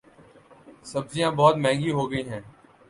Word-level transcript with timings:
سبزیاں 0.91 1.31
بہت 1.39 1.55
مہنگی 1.57 1.91
ہوگئی 1.91 2.23
ہیں 2.29 2.41